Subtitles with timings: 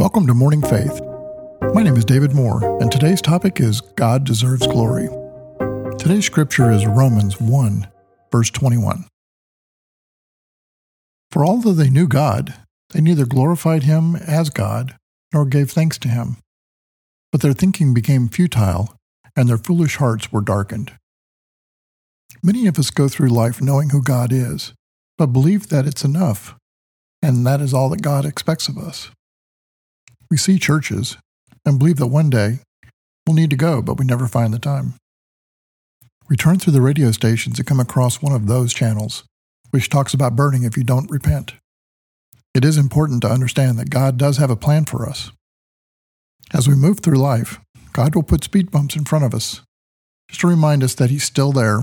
[0.00, 0.98] Welcome to Morning Faith.
[1.74, 5.10] My name is David Moore, and today's topic is God deserves glory.
[5.98, 7.86] Today's scripture is Romans 1,
[8.32, 9.04] verse 21.
[11.30, 12.54] For although they knew God,
[12.94, 14.96] they neither glorified him as God
[15.34, 16.38] nor gave thanks to him.
[17.30, 18.96] But their thinking became futile,
[19.36, 20.92] and their foolish hearts were darkened.
[22.42, 24.72] Many of us go through life knowing who God is,
[25.18, 26.54] but believe that it's enough,
[27.20, 29.10] and that is all that God expects of us.
[30.30, 31.16] We see churches
[31.66, 32.60] and believe that one day
[33.26, 34.94] we'll need to go, but we never find the time.
[36.28, 39.24] We turn through the radio stations and come across one of those channels,
[39.70, 41.54] which talks about burning if you don't repent.
[42.54, 45.32] It is important to understand that God does have a plan for us.
[46.52, 47.60] As we move through life,
[47.92, 49.60] God will put speed bumps in front of us
[50.28, 51.80] just to remind us that He's still there,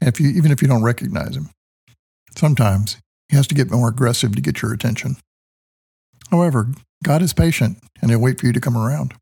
[0.00, 1.50] if you, even if you don't recognize Him.
[2.36, 2.96] Sometimes
[3.28, 5.16] He has to get more aggressive to get your attention.
[6.32, 6.68] However,
[7.04, 9.14] God is patient and He'll wait for you to come around.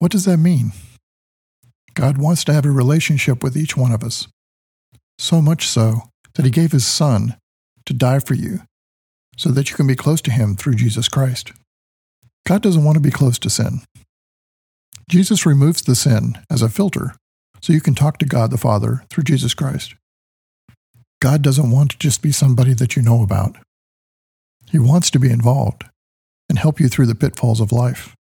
[0.00, 0.72] What does that mean?
[1.94, 4.26] God wants to have a relationship with each one of us,
[5.18, 6.02] so much so
[6.34, 7.36] that He gave His Son
[7.86, 8.60] to die for you
[9.38, 11.52] so that you can be close to Him through Jesus Christ.
[12.44, 13.82] God doesn't want to be close to sin.
[15.08, 17.14] Jesus removes the sin as a filter
[17.60, 19.94] so you can talk to God the Father through Jesus Christ.
[21.22, 23.56] God doesn't want to just be somebody that you know about.
[24.70, 25.84] He wants to be involved
[26.48, 28.14] and help you through the pitfalls of life.